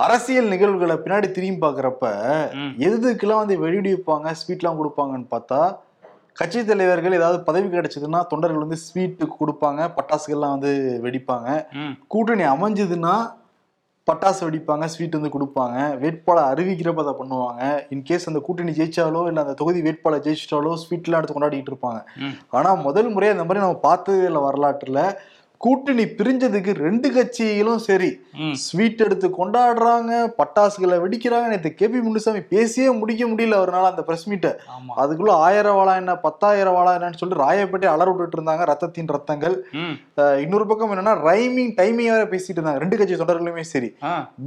[0.00, 2.04] அரசியல் நிகழ்வுகளை பின்னாடி திரும்பி பாக்குறப்ப.
[2.86, 5.60] எதுக்கெல்லாம் வந்து வெடி வைப்பாங்க ஸ்வீட்லாம் கொடுப்பாங்கன்னு பார்த்தா
[6.36, 10.70] கட்சி தலைவர்கள் ஏதாவது பதவி கிடைச்சதுன்னா தொண்டர்கள் வந்து ஸ்வீட்டு கொடுப்பாங்க பட்டாசுகள்லாம் வந்து
[11.04, 11.48] வெடிப்பாங்க.
[12.06, 13.14] கூட்டணி அமைஞ்சதுன்னா
[14.08, 15.74] பட்டாசு வெடிப்பாங்க ஸ்வீட் வந்து கொடுப்பாங்க.
[16.02, 17.62] வேட்பாளர் அறிவிக்கிறப்ப அதை பண்ணுவாங்க.
[17.90, 22.00] இன்கேஸ் அந்த கூட்டணி ஜெயிச்சாலோ இல்லை அந்த தொகுதி வேட்பாளர் ஜெயிச்சிட்டாலோ ஸ்வீட்லாம் எடுத்து கொண்டாடிட்டு இருப்பாங்க.
[22.18, 22.34] ம்.
[22.50, 25.02] ஆனா முதல் முறையா இந்த மாதிரி நம்ம பார்த்தது இல்லை வரலாற்றுல
[25.64, 28.08] கூட்டணி பிரிஞ்சதுக்கு ரெண்டு கட்சிகளும் சரி
[28.64, 31.48] ஸ்வீட் எடுத்து கொண்டாடுறாங்க பட்டாசுகளை வெடிக்கிறாங்க.
[31.52, 34.50] நேற்று கேபி முனுசாமி பேசியே முடிக்க முடியல அவரால் அந்த பிரஸ் மீட்டை
[35.02, 39.56] அதுக்குள்ள ஆயிரம் வாழா என்ன பத்தாயிரம் வாழா என்னன்னு சொல்லிட்டு ராயப்பட்டி அலற விட்டுட்டு இருந்தாங்க ரத்தத்தின் ரத்தங்கள்.
[40.44, 42.82] இன்னொரு பக்கம் என்னன்னா ரைமிங் டைமிங் வேற பேசிட்டு இருந்தாங்க.
[42.84, 43.90] ரெண்டு கட்சி தொண்டர்களுமே சரி.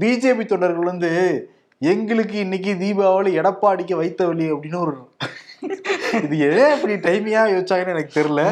[0.04, 1.12] பிஜேபி தொண்டர்கள் வந்து
[1.94, 4.95] எங்களுக்கு இன்னைக்கு தீபாவளி எடப்பாடிக்கு வைத்த வழி அப்படின்னு ஒரு
[6.23, 8.44] இது ஏன் இப்படி டைமிங்கா யோசிச்சாங்கன்னு எனக்கு தெரியல.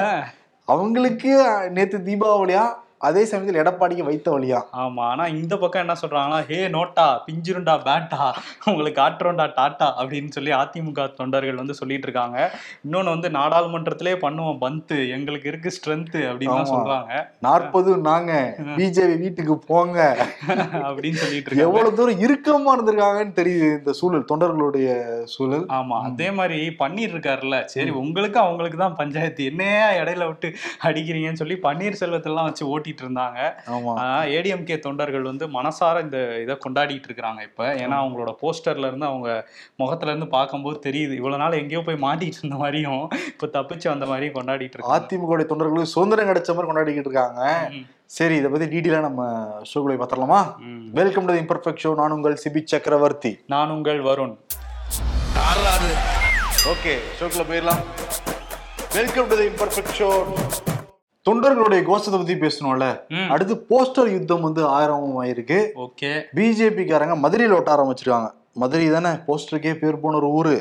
[0.71, 1.31] அவங்களுக்கு
[1.69, 2.77] நேற்று தீபாவளியாக
[3.07, 4.59] அதே சமயத்தில் எடப்பாடிக்கு வைத்த வழியா?
[4.83, 8.25] ஆமா ஆனா இந்த பக்கம் என்ன சொல்றாங்கன்னா ஹே நோட்டா பிஞ்சிருண்டா பேட்டா
[8.71, 12.37] உங்களுக்கு ஆட்டுறோண்டா டாட்டா அப்படின்னு சொல்லி அதிமுக தொண்டர்கள் வந்து சொல்லிட்டு இருக்காங்க.
[12.85, 16.59] இன்னொன்னு வந்து நாடாளுமன்றத்திலே பண்ணுவோம் பந்து எங்களுக்கு இருக்கு ஸ்ட்ரென்த் அப்படின்னு.
[16.73, 17.13] சொல்றாங்க.
[17.47, 18.31] நாற்பது நாங்க
[18.77, 19.97] பிஜேபி வீட்டுக்கு போங்க.
[20.87, 24.89] அப்படின்னு சொல்லிட்டு எவ்வளவு தூரம் இறுக்கமா இருந்திருக்காங்கன்னு தெரியுது இந்த சூழல் தொண்டர்களுடைய
[25.35, 25.65] சூழல்.
[25.79, 30.47] ஆமா அதே மாதிரி பன்னீர் இருக்காருல்ல சரி உங்களுக்கு அவங்களுக்கு தான் பஞ்சாயத்து என்னையா இடையில விட்டு
[30.89, 33.39] அடிக்கிறீங்கன்னு சொல்லி பன்னீர் செல்வத்தெல்லாம் வச்சு ஓட்டிட்டு இருந்தாங்க
[34.37, 37.61] ஏடிஎம்கே தொண்டர்கள் வந்து மனசார இந்த இதை கொண்டாடிட்டு இருக்கிறாங்க இப்ப.
[37.83, 39.29] ஏன்னா அவங்களோட போஸ்டர்ல இருந்து அவங்க
[39.81, 41.13] முகத்துல இருந்து பார்க்கும்போது தெரியுது.
[41.19, 44.99] இவ்வளவு நாள் எங்கேயோ போய் மாட்டிட்டு இருந்த மாதிரியும் இப்ப தப்பிச்சு வந்த மாதிரியும் கொண்டாடிட்டு இருக்காங்க.
[44.99, 47.41] அதிமுக தொண்டர்களுக்கு சுதந்திரம் கிடைச்ச மாதிரி கொண்டாடிக்கிட்டு இருக்காங்க.
[48.17, 49.23] சரி இதை பத்தி டீட்டெயிலா நம்ம
[49.69, 50.41] ஷோக்குள்ள பார்த்துடலாமா.
[50.99, 53.31] வெல்கம் டு இம்பர்ஃபெக்ட் ஷோ நான் உங்கள் சிபி சக்கரவர்த்தி.
[53.53, 54.35] நான் உங்கள் வருண்.
[56.71, 57.83] ஓகே ஷோக்குள்ள போயிடலாம்.
[58.97, 60.09] வெல்கம் டு இம்பர்ஃபெக்ட் ஷோ
[61.29, 62.85] தொண்டர்களுடைய கோஷத்தை பத்தி பேசணும்ல.
[63.29, 66.11] அடுத்து போஸ்டர் யுத்தம் வந்து ஆயிரம் ஆயிருக்கு ஓகே.
[66.35, 68.29] பிஜேபி காரங்க மதுரையில் ஒட்ட ஆரம்பிச்சிருக்காங்க.
[68.53, 69.11] மதுரை தானே?
[69.27, 70.55] போஸ்டருக்கே பேர் போன ஒரு ஊரு.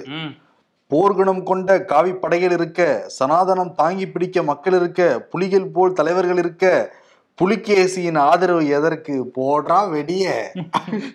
[0.90, 6.64] போர்க்குணம் கொண்ட காவி படைகள் இருக்க சனாதனம் தாங்கி பிடிக்க மக்கள் இருக்க புலிகள் போல் தலைவர்கள் இருக்க
[7.40, 9.32] புலிகேசியின் ஆதரவு எதற்கு?
[9.36, 10.52] போடுறா வெடிய.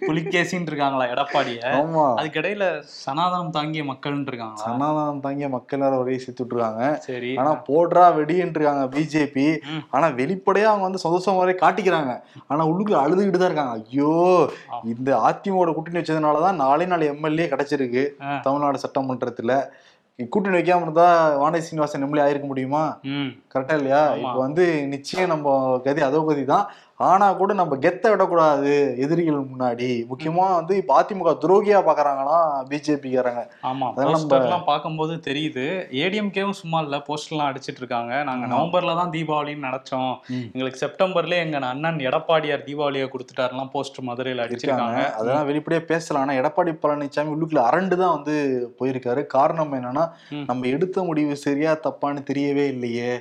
[0.08, 1.60] புலிகேசின்னு இருக்காங்களா எடப்பாடிய?
[1.80, 2.06] ஆமா.
[2.20, 7.36] அதுக்கிடையில சனாதனம் தாங்கிய மக்கள்னு இருக்காங்களா சனாதனம் தாங்கிய மக்கள் ஒரே சேர்த்துட்டு இருக்காங்க சரி.
[7.36, 9.48] ஆனா போடுறா வெடின்னு இருக்காங்க பிஜேபி.
[9.92, 12.22] ஆனா வெளிப்படையா அவங்க வந்து சந்தோஷம் வரை காட்டிக்கிறாங்க.
[12.48, 13.82] ஆனா உள்ளுக்குள்ள அழுதுகிட்டு தான் இருக்காங்க.
[13.90, 14.50] ஐயோ.
[14.84, 18.06] இந்த அதிமுக கூட்டணி வச்சதுனாலதான் நாலே நாலு எம்எல்ஏ கிடைச்சிருக்கு.
[18.42, 19.54] தமிழ்நாடு சட்டமன்றத்துல.
[20.20, 21.06] கூட்டணி வைக்காம இருந்தா
[21.38, 22.84] வானதி சீனிவாசன் எம்எல்ஏ ஆயிருக்க முடியுமா?
[23.52, 24.02] கரெக்டா இல்லையா.
[24.22, 26.66] இப்ப வந்து நிச்சயம் நம்ம கதி அதோ கதி தான்
[27.00, 28.74] ஆனா கூட நம்ம கெத்த விடக்கூடாது
[29.04, 29.88] எதிரிகள் முன்னாடி.
[30.10, 32.38] முக்கியமா வந்து இப்ப அதிமுக துரோகியா பாக்குறாங்கன்னா
[32.70, 33.88] பிஜேபி காரங்க ஆமா
[34.28, 35.66] அதெல்லாம் பார்க்கும்போது தெரியுது.
[36.04, 38.14] ஏடிஎம்கேவும் சும்மா இல்ல போஸ்டர்லாம் அடிச்சிட்டு இருக்காங்க.
[38.24, 38.52] நாங்க ஆமா.
[38.54, 40.14] நவம்பர்ல தான் தீபாவளின்னு நினைச்சோம்.
[40.54, 45.02] எங்களுக்கு செப்டம்பர்லயே எங்க அண்ணன் எடப்பாடியார் தீபாவளியை கொடுத்துட்டாருலாம் போஸ்டர் மதுரையில அடிச்சிருக்காங்க.
[45.18, 48.38] அதெல்லாம் வெளிப்படையா பேசலாம் ஆனா எடப்பாடி பழனிசாமி உள்ளுக்குள்ள அரண்டு தான் வந்து
[48.80, 49.22] போயிருக்காரு.
[49.36, 50.06] காரணம் என்னன்னா.
[50.50, 53.12] நம்ம எடுத்த முடிவு சரியா தப்பான்னு தெரியவே இல்லையே.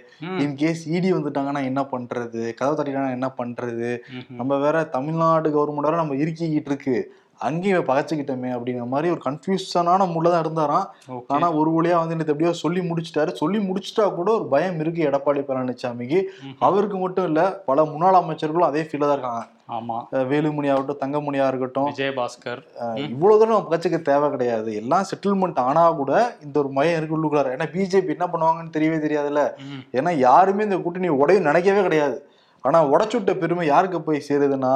[0.45, 2.43] இன்கேஸ் இடி வந்துட்டாங்கன்னா என்ன பண்றது?
[2.55, 3.63] கதவு தட்டிட்டாங்கன்னா என்ன பண்றது?
[3.73, 4.37] ம், ம்.
[4.37, 6.97] நம்ம வேற தமிழ்நாடு கவர்மெண்ட் வேற நம்ம இறுக்கிக்கிட்டு இருக்கு.
[7.39, 10.87] அங்கேயும் பகச்சுக்கிட்டோமே அப்படிங்கிற மாதிரி ஒரு கன்ஃபியூஷனான மூட்ல தான் இருந்தாராம்.
[11.27, 13.29] ஆனா ஒரு வழியா வந்து நேத்து எப்படியோ சொல்லி முடிச்சிட்டாரு.
[13.33, 16.21] சொல்லி முடிச்சிட்டா கூட ஒரு பயம் இருக்கு எடப்பாடி பழனிசாமிக்கு.
[16.59, 19.43] அவருக்கு மட்டும் இல்ல பல முன்னாள் அமைச்சர்களும் அதே ஃபீல்ல தான் இருக்காங்க.
[19.71, 19.99] ஆமா.
[20.13, 22.63] வேலுமணி ஆகட்டும் தங்கமணியா இருக்கட்டும் விஜயபாஸ்கர்.
[22.97, 24.75] இவ்வளவு தூரம் நம்ம பகச்சுக்க தேவை கிடையாது.
[24.75, 27.57] எல்லாம் செட்டில்மெண்ட் ஆனா கூட இந்த ஒரு பயம் இருக்கு உள்ளுக்குள்ளார.
[27.57, 29.45] ஏன்னா பிஜேபி என்ன பண்ணுவாங்கன்னு தெரியவே தெரியாதுல்ல.
[29.93, 32.29] ஏன்னா யாருமே இந்த கூட்டணி உடையும் நினைக்கவே கிடையாது.
[32.69, 34.75] ஆனா உடைச்சுட்ட பெருமை யாருக்கு போய் சேருதுன்னா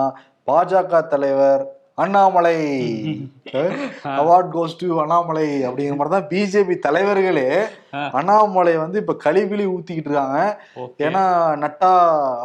[0.48, 1.62] பாஜக தலைவர்
[2.02, 2.56] Annamalai.
[4.20, 7.46] Award goes to Annamalai அப்படிங்கிற மாதிரி தான் பிஜேபி தலைவர்களே.
[8.18, 10.40] அண்ணாமலை வந்து இப்ப கழிவிழி ஊத்திக்கிட்டு இருக்காங்க.
[11.06, 11.22] ஏன்னா
[11.62, 11.92] நட்டா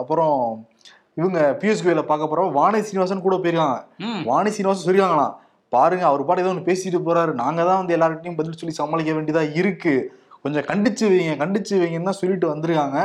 [0.01, 0.37] அப்புறம்
[1.19, 3.79] இவங்க பியூஷ் கோயல பார்க்க போறப்ப வாணி சீனிவாசன் கூட போயிருக்காங்க.
[4.29, 5.35] வாணி சீனிவாசன் சொல்லிருக்காங்களாம்
[5.75, 7.31] பாருங்க அவர் பாட்டு ஏதோ ஒன்று பேசிட்டு போறாரு.
[7.43, 9.93] நாங்க தான் வந்து எல்லார்கிட்டையும் பதில் சொல்லி சமாளிக்க வேண்டியதா இருக்கு.
[10.45, 12.97] கொஞ்சம் கண்டிச்சு வைங்க கண்டிச்சு வைங்கன்னு தான் சொல்லிட்டு வந்திருக்காங்க.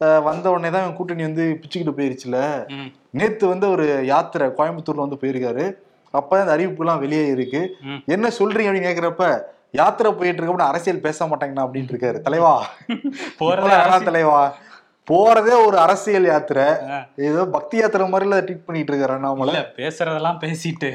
[0.00, 2.66] வந்த உடனே தான் கூட்டணி வந்து பிச்சுக்கிட்டு போயிருச்சுல.
[3.10, 5.76] நேத்து வந்து ஒரு யாத்திரை கோயம்புத்தூர்ல வந்து போயிருக்காரு.
[6.14, 7.76] அப்பதான் இந்த அறிவிப்புலாம் வெளியே இருக்கு.
[8.06, 12.20] என்ன சொல்றீங்க அப்படின்னு கேக்குறப்ப யாத்திரை போயிட்டு இருக்க அரசியல் பேச மாட்டாங்கண்ணா அப்படின்னு இருக்காரு.
[12.20, 12.66] தலைவா.
[13.38, 14.04] போறதே.
[14.04, 14.54] தலைவா?
[15.10, 16.66] போறதே ஒரு அரசியல் யாத்திரை.
[17.28, 20.90] ஏதோ பக்தி யாத்திரை மாதிரில ட்ரீட் பண்ணிட்டு இருக்காரு அண்ணாமலை பேசுறதெல்லாம் பேசிட்டு.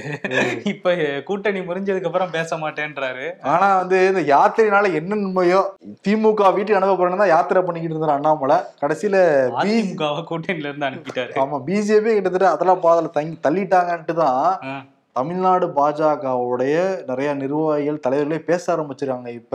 [0.73, 0.95] இப்ப
[1.29, 3.27] கூட்டணி முறிஞ்சதுக்கு அப்புறம் பேச மாட்டேன்றாரு.
[3.53, 5.61] ஆனா வந்து இந்த யாத்திரைனால என்ன நன்மையோ
[6.07, 9.15] திமுக வீட்டுக்கு அனுப்ப போறேன்னு தான் யாத்திரை பண்ணிக்கிட்டு இருந்தார் அண்ணாமலை கடைசியில
[9.53, 11.31] பி அதிமுகவை கூட்டணியில இருந்து அனுப்பிட்டாரு.
[11.43, 14.83] ஆமா பிஜேபி கிட்டத்தட்ட அதெல்லாம் பாதல தங்கி தள்ளிட்டாங்கன்ட்டு தான்
[15.15, 16.77] தமிழ்நாடு பாஜகவுடைய
[17.09, 19.53] நிறைய நிர்வாகிகள் தலைவர்களே பேச ஆரம்பிச்சிருக்காங்க இப்ப.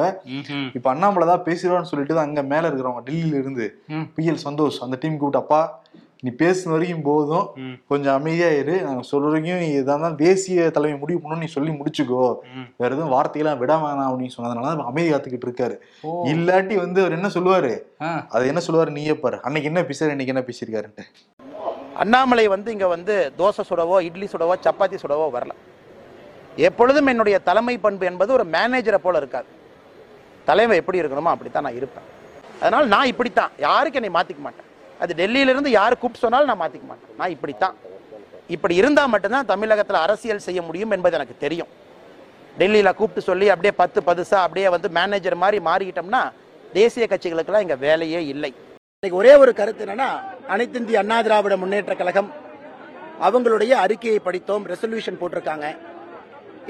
[0.76, 3.66] இப்ப அண்ணாமலை தான் பேசிடுவான்னு சொல்லிட்டு அங்க மேல இருக்கிறவங்க டெல்லியில இருந்து.
[4.16, 5.60] பி எல் சந்தோஷ் அந்த டீம் கூப்பிட்டப்பா
[6.24, 7.46] நீ பேசுன வரைக்கும் போதும்.
[7.90, 8.74] கொஞ்சம் அமைதியா இரு.
[8.86, 12.24] நாங்க சொல்ற வரைக்கும் இதான் தான் தேசிய தலைமை முடிவு பண்ணணும் நீ சொல்லி முடிச்சுக்கோ.
[12.80, 15.76] வேற எதுவும் வார்த்தையெல்லாம் விட வேணாம் அப்படின்னு சொன்னதுனால தான் அமைதி காத்துக்கிட்டு இருக்காரு.
[16.32, 17.72] இல்லாட்டி வந்து அவர் என்ன சொல்லுவாரு?
[18.34, 18.92] அது என்ன சொல்லுவாரு?
[18.98, 19.38] நீயே பாரு.
[19.42, 20.16] அன்னைக்கு என்ன பேசுறாரு?
[20.16, 21.06] இன்னைக்கு என்ன பேசியிருக்காருன்ட்டு.
[22.02, 25.52] அண்ணாமலை வந்து இங்கே வந்து தோசை சுடவோ இட்லி சுடவோ சப்பாத்தி சுடவோ வரல.
[26.69, 29.49] எப்பொழுதும் என்னுடைய தலைமை பண்பு என்பது ஒரு மேனேஜரை போல இருக்காது.
[30.49, 32.06] தலைமை எப்படி இருக்கணுமோ அப்படித்தான் நான் இருப்பேன்.
[32.62, 33.52] அதனால் நான் இப்படித்தான்.
[33.67, 34.69] யாருக்கு என்னை மாற்றிக்க மாட்டேன்.
[35.02, 37.12] அது டெல்லியிலிருந்து யார் கூப்பிட்டு சொன்னாலும் நான் மாற்றிக்க மாட்டேன்.
[37.20, 37.76] நான் இப்படித்தான்.
[38.55, 41.70] இப்படி இருந்தால் மட்டும்தான் தமிழகத்தில் அரசியல் செய்ய முடியும் என்பது எனக்கு தெரியும்.
[42.61, 46.23] டெல்லியில் கூப்பிட்டு சொல்லி அப்படியே பத்து பதுசாக அப்படியே வந்து மேனேஜர் மாதிரி மாறிக்கிட்டோம்னா
[46.79, 48.52] தேசிய கட்சிகளுக்கெல்லாம் இங்கே வேலையே இல்லை.
[49.02, 50.06] இன்னைக்கு ஒரே ஒரு கருத்து என்னன்னா
[50.52, 52.26] அனைத்து இந்திய அண்ணா திராவிட முன்னேற்ற கழகம்
[53.26, 55.67] அவங்களுடைய அறிக்கையை படித்தோம் ரெசல்யூஷன் போட்டிருக்காங்க.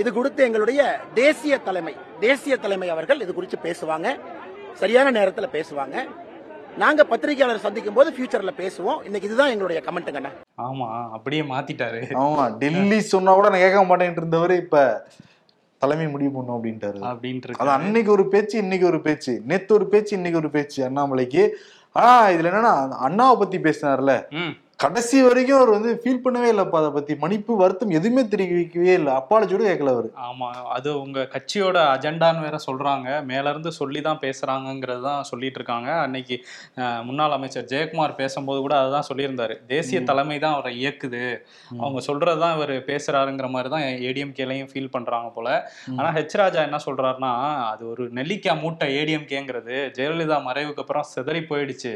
[0.00, 0.82] இது குறித்து எங்களுடைய
[1.16, 1.94] தேசிய தலைமை
[2.26, 4.10] தேசிய தலைமை அவர்கள் இது குறித்து பேசுவாங்க.
[4.82, 6.04] சரியான நேரத்தில் பேசுவாங்க.
[6.82, 9.00] நாங்க பத்திரிகையாளர் சந்திக்கும் போது ஃபியூச்சர்ல பேசுவோம்.
[9.08, 10.32] இன்னைக்கு இதுதான் எங்களுடைய கமெண்ட்டுங்கண்ணா
[10.68, 10.88] ஆமா
[11.18, 12.02] அப்படியே மாத்திட்டாரு.
[12.26, 14.84] ஆமா டெல்லி சொன்னா கூட நான் கேட்க மாட்டேன்ட்டு இருந்தவரு இப்ப
[15.82, 16.98] தலைமை முடிவு பண்ணும் அப்படின்ட்டாரு.
[17.10, 19.34] அப்படின்ட்டு அன்னைக்கு ஒரு பேச்சு இன்னைக்கு ஒரு பேச்சு.
[19.50, 20.80] நேத்து ஒரு பேச்சு இன்னைக்கு ஒரு பேச்சு.
[20.88, 21.44] அண்ணாமலைக்கு
[21.92, 22.72] ஆனா இதுல என்னன்னா
[23.06, 24.12] அண்ணாவை பத்தி பேசினார்ல.
[24.30, 24.52] ம்.
[24.82, 27.12] கடைசி வரைக்கும் அவர் வந்து ஃபீல் பண்ணவே இல்லப்பா அதை பத்தி.
[27.22, 29.12] மன்னிப்பு வருத்தம் எதுவுமே தெரிவிக்கவே இல்லை.
[29.20, 30.08] அப்பாலஜி கூட கேட்கல அவரு.
[30.28, 30.46] ஆமா
[30.76, 33.08] அது உங்க கட்சியோட அஜெண்டான்னு வேற சொல்றாங்க.
[33.30, 35.90] மேல இருந்து சொல்லி தான் பேசுறாங்கங்கிறது தான் சொல்லிட்டு இருக்காங்க.
[36.04, 36.36] அன்னைக்கு
[37.08, 39.56] முன்னாள் அமைச்சர் ஜெயக்குமார் பேசும்போது கூட அதுதான் சொல்லியிருந்தாரு.
[39.74, 41.22] தேசிய தலைமை தான் அவரை இயக்குது.
[41.82, 45.48] அவங்க சொல்றதுதான் இவர் பேசுறாருங்கிற மாதிரி தான் ஏடிஎம்கேலையும் ஃபீல் பண்றாங்க போல.
[45.98, 47.34] ஆனா ஹெச் ராஜா என்ன சொல்றாருன்னா
[47.72, 49.76] அது ஒரு நெல்லிக்காய் மூட்டை ஏடிஎம்கேங்கிறது.
[49.98, 51.94] ஜெயலலிதா மறைவுக்கு அப்புறம் சிதறி போயிடுச்சு.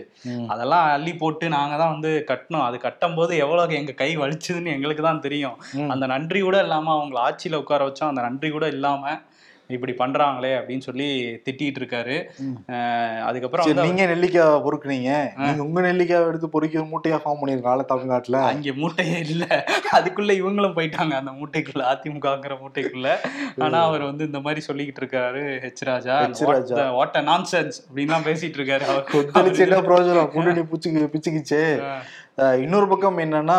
[0.52, 2.62] அதெல்லாம் அள்ளி போட்டு நாங்க தான் வந்து கட்டணும்.
[2.74, 5.58] அது கட்டும் போது எவ்வளவு எங்க கை வலிச்சுதுன்னு எங்களுக்கு தான் தெரியும்.
[5.94, 8.12] அந்த நன்றி கூட இல்லாம அவங்கள ஆட்சியில உட்கார வச்சோம்.
[8.12, 9.14] அந்த நன்றி கூட இல்லாம
[9.74, 11.06] இப்படி பண்றாங்களே அப்படின்னு சொல்லி
[11.44, 12.16] திட்டிட்டு இருக்காரு.
[13.28, 15.12] அதுக்கப்புறம் நீங்க நெல்லிக்காய் பொறுக்குனீங்க.
[15.44, 18.40] நீங்க உங்க நெல்லிக்காய் எடுத்து பொறுக்கி மூட்டையா ஃபார்ம் பண்ணிருக்காங்க தமிழ்நாட்டுல.
[18.50, 19.46] அங்க மூட்டையே இல்ல.
[19.98, 23.14] அதுக்குள்ள இவங்களும் போயிட்டாங்க அந்த மூட்டைக்குள்ள அதிமுகங்கிற மூட்டைக்குள்ள.
[23.66, 26.18] ஆனா அவர் வந்து இந்த மாதிரி சொல்லிக்கிட்டு இருக்காரு ஹெச் ராஜா.
[26.98, 29.08] வாட் நான்சென்ஸ் அப்படின்னு தான் பேசிட்டு இருக்காரு அவர்.
[29.14, 30.30] கொந்தளிச்சு என்ன பிரயோஜனம்?
[30.36, 31.62] கூட்டணி பிச்சுக்கு பிச்சுக்கிச்சு.
[32.38, 33.58] இன்னொரு பக்கம் என்னன்னா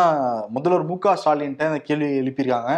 [0.54, 2.72] முதல்வர் மு க ஸ்டாலின்ட்ட கேள்வி எழுப்பியிருக்காங்க.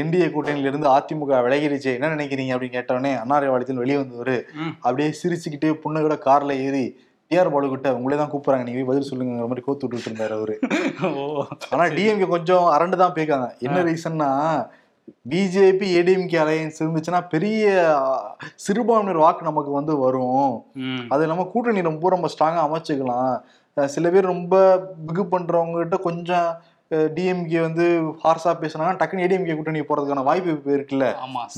[0.00, 1.90] என்டிஏ கூட்டணியில இருந்து அதிமுக விலகிருச்சு.
[1.98, 4.36] என்ன நினைக்கிறீங்க அப்படின்னு கேட்டோடனே அன்னாரிவாளத்தில் வெளியே வந்தவர்.
[4.84, 6.84] அப்படியே சிரிச்சுக்கிட்டே பொண்ணுகிட்ட கார்ல ஏறி
[7.30, 8.66] டிஆர் பாலுகிட்ட உங்களே தான் கூப்பிடுறாங்க.
[8.66, 10.56] நீங்க போய் பதில் சொல்லுங்கிற மாதிரி கோத்து விட்டுட்டு இருந்தாரு அவரு.
[11.20, 11.44] ஓ
[11.74, 14.30] ஆனா டிஎம்கே கொஞ்சம் அரண்டு தான் போய்க்காங்க என்ன ரீசன்னா
[15.30, 17.62] பிஜேபி ஏடிஎம்கே அலையன்ஸ் இருந்துச்சுன்னா பெரிய
[18.64, 20.52] சிறுபான்மையினர் வாக்கு நமக்கு வந்து வரும்.
[21.12, 23.32] அது இல்லாம கூட்டணி ரொம்ப ரொம்ப ஸ்ட்ராங்கா அமைச்சுக்கலாம்.
[23.76, 24.54] சில பேர் ரொம்ப
[25.08, 26.48] பிகு பண்றவங்க கிட்ட கொஞ்சம்
[27.16, 27.84] டிஎம்கே வந்து
[28.22, 31.08] ஹார்ஸா பேசுனாங்க டக்குன்னு ஏடிஎம்கே கூட்டணி போறதுக்கான வாய்ப்பு இப்ப இருக்குல்ல?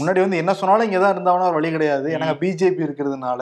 [0.00, 2.08] முன்னாடி வந்து என்ன சொன்னாலும் இங்க தான் இருந்தாங்கன்னா வழி கிடையாது.
[2.16, 3.40] எனக்கு பிஜேபி இருக்கிறதுனால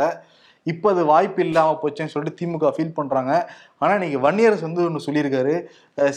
[0.67, 3.33] இப்போ அது வாய்ப்பு இல்லாம போச்சுன்னு சொல்லிட்டு திமுக ஃபீல் பண்றாங்க.
[3.83, 5.55] ஆனா இன்னைக்கு வன்னியரசு வந்து ஒன்று சொல்லியிருக்காரு.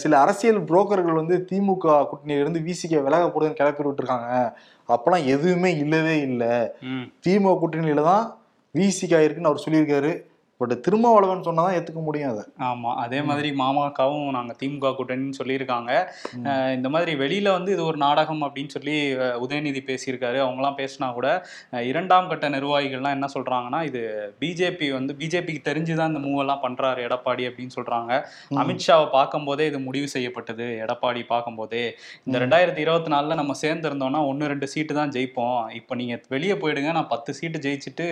[0.01, 4.29] சில அரசியல் புரோக்கர்கள் வந்து திமுக கூட்டணியிலிருந்து விசிக்க விலக போடுதுன்னு கிளப்பி விட்டுருக்காங்க.
[4.89, 6.53] அப்பெல்லாம் எதுவுமே இல்லவே இல்லை.
[7.25, 8.25] திமுக கூட்டணியில தான்
[8.75, 10.13] விசிகா இருக்குன்னு அவர் சொல்லியிருக்காரு.
[10.59, 15.91] பட் திருமாவளவன் சொன்னாதான் ஏத்துக்க முடியும் அதை ஆமா அதே மாதிரி மாமாக்காவும் நாங்க திமுக கூட்டணின்னு சொல்லியிருக்காங்க.
[16.75, 18.95] இந்த மாதிரி வெளியில வந்து இது ஒரு நாடகம் அப்படின்னு சொல்லி
[19.45, 20.37] உதயநிதி பேசியிருக்காரு.
[20.45, 21.27] அவங்கலாம் பேசினா கூட
[21.91, 24.01] இரண்டாம் கட்ட நிர்வாகிகள்லாம் என்ன சொல்றாங்கன்னா இது
[24.43, 28.11] பிஜேபி வந்து பிஜேபிக்கு தெரிஞ்சுதான் இந்த மூவ் எல்லாம் பண்றாரு எடப்பாடி அப்படின்னு சொல்றாங்க.
[28.63, 31.85] அமித்ஷாவை பார்க்கும்போதே இது முடிவு செய்யப்பட்டது எடப்பாடி பார்க்கும்போதே.
[32.27, 35.59] இந்த ரெண்டாயிரத்தி இருபத்தி நாலுல நம்ம சேர்ந்திருந்தோம்னா ஒன்று ரெண்டு சீட்டு தான் ஜெயிப்போம்.
[35.81, 38.07] இப்போ நீங்க வெளியே போயிடுங்க நான் பத்து சீட்டு ஜெயிச்சுட்டு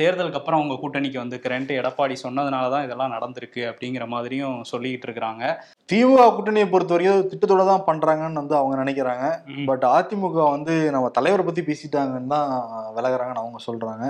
[0.00, 5.44] தேர்தலுக்கு அப்புறம் உங்க கூட்டணிக்கு வந்துக்கிறேன்ட்டு எடப்பாடி சொன்னதுனால தான் இதெல்லாம் நடந்திருக்கு அப்படிங்கிற மாதிரியும் சொல்லிக்கிட்டு இருக்கிறாங்க.
[5.90, 9.26] திமுக கூட்டணியை பொறுத்த வரைக்கும் திட்டத்தோட தான் பண்றாங்கன்னு வந்து அவங்க நினைக்கிறாங்க.
[9.70, 12.50] பட் அதிமுக வந்து நம்ம தலைவரை பத்தி பேசிட்டாங்கன்னு தான்
[12.96, 14.06] விலகுறாங்கன்னு அவங்க சொல்றாங்க.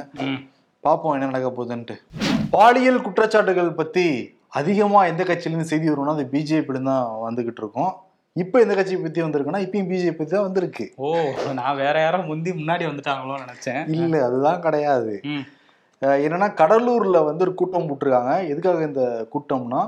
[0.85, 1.97] பார்ப்போம் என்ன நடக்க போகுதுன்ட்டு.
[2.57, 4.07] பாலியல் குற்றச்சாட்டுகள் பத்தி
[4.59, 7.93] அதிகமா எந்த கட்சியிலேருந்து செய்தி வரும்னா அது பிஜேபியில தான் வந்துகிட்டு இருக்கும்.
[8.43, 10.85] இப்போ எந்த கட்சியை பத்தி வந்திருக்குன்னா இப்பயும் பிஜேபி பத்தி தான் வந்திருக்கு.
[11.05, 11.09] ஓ
[11.61, 13.83] நான் வேற யாரோ முந்தி முன்னாடி வந்துட்டாங்களோ நினைச்சேன்.
[13.95, 15.15] இல்ல அதுதான் கிடையாது.
[16.03, 18.49] என்னன்னா கடலூர்ல வந்து ஒரு கூட்டம் போட்டிருக்காங்க.
[18.49, 19.81] எதுக்காக இந்த கூட்டம்னா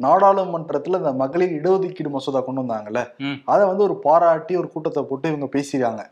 [0.00, 3.00] நாடாளுமன்றத்துல இந்த மகளிர் இடஒதுக்கீடு மசோதா கொண்டு வந்தாங்கல்ல.
[3.44, 6.02] அதை வந்து ஒரு பாராட்டி ஒரு கூட்டத்தை போட்டு இவங்க பேசியிருக்காங்க.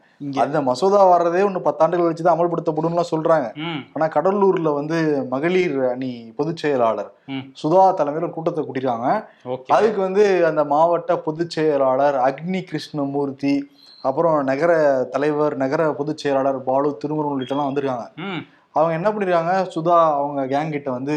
[0.42, 3.48] அந்த மசோதா வர்றதே ஒன்று பத்தாண்டுகள் வச்சு தான் அமல்படுத்தப்படும்லாம் சொல்றாங்க.
[3.94, 7.10] ஆனா கடலூர்ல வந்து மகளிர் அணி பொதுச் செயலாளர்.
[7.62, 9.10] சுதா தலைமையில் ஒரு கூட்டத்தை கூட்டியிருக்காங்க.
[9.44, 9.68] ஓகே.
[9.68, 13.54] அதுக்கு வந்து அந்த மாவட்ட பொதுச் செயலாளர் அக்னி கிருஷ்ணமூர்த்தி
[14.02, 14.72] அப்புறம் நகர
[15.10, 18.06] தலைவர் நகர பொதுச் செயலாளர் பாலு திருமுருகன் உள்ளிட்டலாம் வந்திருக்காங்க.
[18.76, 19.68] அவங்க என்ன பண்ணிருக்காங்க?
[19.74, 21.16] சுதா அவங்க கேங் கிட்ட வந்து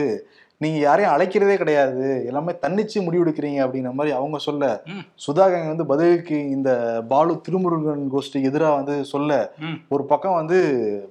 [0.61, 2.25] நீங்க யாரையும் அழைக்கிறதே கிடையாது.
[2.25, 3.59] எல்லாமே தன்னிச்சு முடிவெடுக்கிறீங்க.
[3.65, 5.03] அப்படிங்கிற மாதிரி அவங்க சொல்ல ம்.
[5.25, 6.69] சுதாகர் வந்து பதிலுக்கு இந்த
[7.07, 9.37] பாலு திருமுருகன் கோஷ்டிக்கு எதிராக வந்து சொல்ல.
[9.89, 10.57] ஒரு பக்கம் வந்து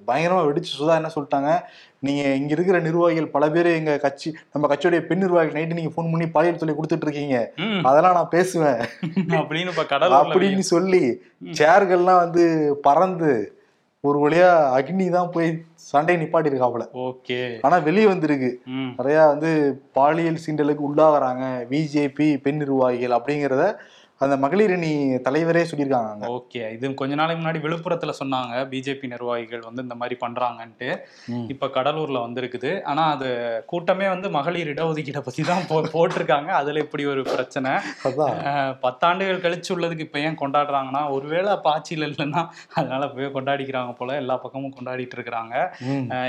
[0.06, 1.52] பயங்கரமா வெடிச்சு சுதா என்ன சொல்லிட்டாங்க?
[1.98, 6.10] நீங்க இங்க இருக்கிற நிர்வாகிகள் பல பேர் எங்க கட்சி நம்ம கட்சியுடைய பெண் நிர்வாகிகள் நைட்டு நீங்க ஃபோன்
[6.10, 7.38] பண்ணி பாலியல் தொல்லை கொடுத்துட்டு இருக்கீங்க.
[7.82, 8.80] அதெல்லாம் நான் பேசுவேன்.
[9.40, 9.72] அப்படின்னு
[10.20, 11.02] அப்படின்னு சொல்லி
[11.52, 12.44] சேர்கள்லாம் வந்து
[12.82, 13.32] பறந்து
[14.04, 15.48] ஒரு வழியா அக்னி தான் போய்
[15.90, 17.38] சண்டை நிப்பாட்டி இருக்காப்புல ஓகே.
[17.60, 18.50] ஆனா வெளியே வந்திருக்கு.
[18.98, 19.50] நிறைய வந்து
[19.92, 21.44] பாலியல் சீண்டலுக்கு உள்ளாகிறாங்க.
[21.70, 23.64] பிஜேபி பெண் நிர்வாகிகள் அப்படிங்கிறத
[24.24, 24.90] அந்த மகளிர் அணி
[25.26, 26.28] தலைவரே சொல்லியிருக்காங்க.
[26.36, 28.54] ஓகே இது கொஞ்ச நாளைக்கு முன்னாடி விழுப்புரத்துல சொன்னாங்க.
[28.72, 30.88] பிஜேபி நிர்வாகிகள் வந்து இந்த மாதிரி பண்றாங்கன்ட்டு.
[31.52, 32.70] இப்ப கடலூர்ல வந்திருக்குது.
[32.90, 33.28] ஆனா அது
[33.72, 36.50] கூட்டமே வந்து மகளிர் இடஒதுக்கீடை பத்தி தான் போட்டிருக்காங்க.
[36.60, 37.72] அதுல இப்படி ஒரு பிரச்சனை.
[38.86, 42.42] பத்தாண்டுகள் கழிச்சு உள்ளதுக்கு இப்ப ஏன் கொண்டாடுறாங்கன்னா ஒருவேளை அப்ப ஆட்சியில் இல்லைன்னா
[42.78, 44.16] அதனால போய் கொண்டாடிக்கிறாங்க போல.
[44.22, 45.54] எல்லா பக்கமும் கொண்டாடிட்டு இருக்கிறாங்க.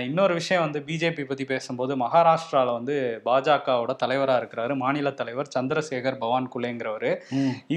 [0.09, 4.75] இன்னொரு விஷயம் வந்து பிஜேபி பத்தி பேசும்போது மகாராஷ்டிரால வந்து பாஜகவோட தலைவரா இருக்கிறாரு.
[4.85, 7.09] மாநில தலைவர் சந்திரசேகர் பவான் குலேங்கிறவர்.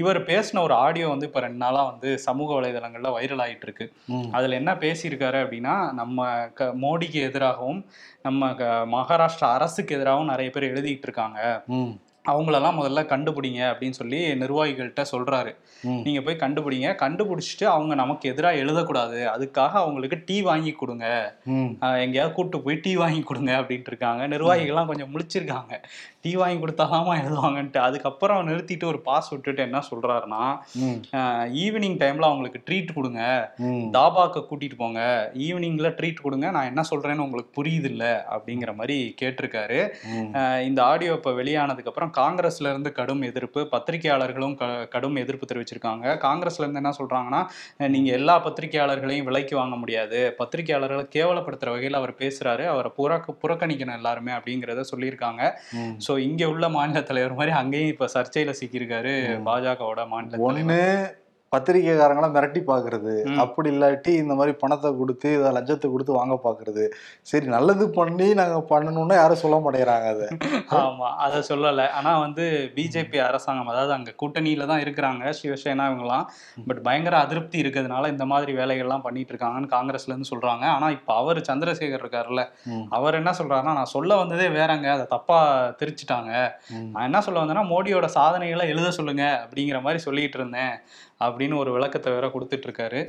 [0.03, 3.85] இவர் பேசின ஒரு ஆடியோ வந்து இப்ப ரெண்டு நாளா வந்து சமூக வலைதளங்கள்ல வைரல் ஆயிட்டு இருக்கு.
[4.31, 7.81] அதுல என்ன பேசியிருக்காரு அப்படின்னா நம்ம க மோடிக்கு எதிராகவும்
[8.21, 11.39] நம்ம க- மகாராஷ்டிரா அரசுக்கு எதிராகவும் நிறைய பேர் எழுதிட்டு இருக்காங்க.
[12.31, 15.51] அவங்களெல்லாம் முதல்ல கண்டுபிடிங்க அப்படின்னு சொல்லி நிர்வாகிகள்கிட்ட சொல்றாரு.
[16.05, 16.89] நீங்க போய் கண்டுபிடிங்க.
[17.01, 19.17] கண்டுபிடிச்சிட்டு அவங்க நமக்கு எதிராக எழுதக்கூடாது.
[19.31, 21.05] அதுக்காக அவங்களுக்கு டீ வாங்கி கொடுங்க.
[22.03, 24.27] எங்கேயாவது கூட்டு போய் டீ வாங்கி கொடுங்க அப்படின்ட்டு இருக்காங்க.
[24.33, 25.73] நிர்வாகிகள்லாம் கொஞ்சம் முழிச்சிருக்காங்க.
[26.25, 27.79] டீ வாங்கி கொடுத்தாலாமா எழுதுவாங்கன்ட்டு.
[27.87, 30.43] அதுக்கப்புறம் நிறுத்திட்டு ஒரு பாஸ் விட்டுட்டு என்ன சொல்றாருன்னா.
[31.63, 33.21] ஈவினிங் டைம்ல அவங்களுக்கு ட்ரீட் கொடுங்க.
[33.97, 35.01] தாபாக்கு கூட்டிட்டு போங்க.
[35.47, 36.47] ஈவினிங்ல ட்ரீட் கொடுங்க.
[36.57, 39.81] நான் என்ன சொல்றேன்னு உங்களுக்கு புரியுது இல்ல அப்படிங்கிற மாதிரி கேட்டிருக்காரு.
[40.69, 44.55] இந்த ஆடியோ இப்போ வெளியானதுக்கு அப்புறம் காங்கிரஸ்ல இருந்து கடும் எதிர்ப்பு பத்திரிகையாளர்களும்
[44.95, 46.05] கடும் எதிர்ப்பு தெரிவிச்சிருக்காங்க.
[46.25, 47.41] காங்கிரஸ்ல இருந்து என்ன சொல்றாங்கன்னா
[47.95, 50.21] நீங்க எல்லா பத்திரிகையாளர்களையும் விலைக்கு வாங்க முடியாது.
[50.39, 52.65] பத்திரிகையாளர்களை கேவலப்படுத்துற வகையில் அவர் பேசுறாரு.
[52.73, 55.41] அவரை புறக்க புறக்கணிக்கணும் எல்லாருமே அப்படிங்கிறத சொல்லியிருக்காங்க.
[56.07, 59.13] ஸோ இங்க உள்ள மாநில தலைவர் மாதிரி அங்கேயும் இப்ப சர்ச்சையில சிக்கியிருக்காரு
[59.49, 61.19] பாஜகவோட மாநில தலைவர்.
[61.53, 63.37] ஒண்ணு பத்திரிகைக்காரங்கள மிரட்டி பாக்குறது ம்.
[63.43, 66.83] அப்படி இல்லாட்டி இந்த மாதிரி பணத்தை கொடுத்து இதை லஞ்சத்தை கொடுத்து வாங்க பாக்குறது
[67.31, 70.27] சரி நல்லது பண்ணி நாங்க பண்ணணும்னு யாரும் சொல்ல மாட்டேங்கிறாங்க அதை.
[70.81, 71.85] ஆமா அதை சொல்லல.
[71.97, 72.45] ஆனா வந்து
[72.77, 76.25] பிஜேபி அரசாங்கம் அதாவது அங்க கூட்டணியில தான் இருக்கிறாங்க சிவசேனா இவங்கலாம்.
[76.67, 80.65] பட் பயங்கர அதிருப்தி இருக்கிறதுனால இந்த மாதிரி வேலைகள்லாம் பண்ணிட்டு இருக்காங்கன்னு காங்கிரஸ்ல இருந்து சொல்றாங்க.
[80.75, 82.43] ஆனா இப்ப அவர் சந்திரசேகர் இருக்காருல்ல.
[82.97, 85.39] அவர் என்ன சொல்றாருன்னா நான் சொல்ல வந்ததே வேறங்க அதை தப்பா
[85.81, 86.31] திரிச்சிட்டாங்க.
[86.93, 90.75] நான் என்ன சொல்ல வந்தேன்னா மோடியோட சாதனைகளை எழுத சொல்லுங்க அப்படிங்கிற மாதிரி சொல்லிட்டு இருந்தேன்.
[91.25, 93.01] அப்படின்னு ஒரு விளக்கத்தை வேற கொடுத்துட்டு இருக்காரு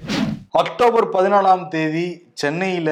[0.63, 2.91] அக்டோபர் பதினாலாம் தேதி சென்னையில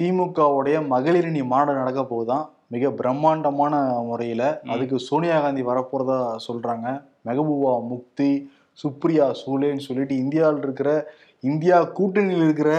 [0.00, 3.74] திமுகவுடைய மகளிரணி மாநாடு நடக்க போகுதாம் மிக பிரம்மாண்டமான
[4.10, 4.42] முறையில.
[4.66, 6.86] அதுக்கு சோனியா காந்தி வரப்போறதா சொல்றாங்க.
[7.26, 8.30] மெகபூபா முக்தி
[8.82, 10.90] சுப்ரியா சூலேன்னு சொல்லிட்டு இந்தியாவில் இருக்கிற
[11.44, 12.70] இந்தியா கூட்டணியில் இருக்கிற